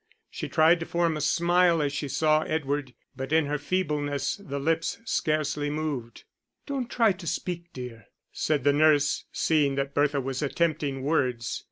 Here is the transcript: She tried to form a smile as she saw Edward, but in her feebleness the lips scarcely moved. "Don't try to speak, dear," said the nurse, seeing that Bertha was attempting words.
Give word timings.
She 0.31 0.49
tried 0.49 0.79
to 0.79 0.87
form 0.87 1.15
a 1.15 1.21
smile 1.21 1.79
as 1.79 1.93
she 1.93 2.07
saw 2.07 2.41
Edward, 2.41 2.95
but 3.15 3.31
in 3.31 3.45
her 3.45 3.59
feebleness 3.59 4.37
the 4.37 4.57
lips 4.57 4.97
scarcely 5.05 5.69
moved. 5.69 6.23
"Don't 6.65 6.89
try 6.89 7.11
to 7.11 7.27
speak, 7.27 7.71
dear," 7.71 8.07
said 8.31 8.63
the 8.63 8.73
nurse, 8.73 9.25
seeing 9.31 9.75
that 9.75 9.93
Bertha 9.93 10.19
was 10.19 10.41
attempting 10.41 11.03
words. 11.03 11.59